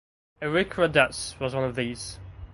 [0.41, 2.17] Erich Raddatz was one of these.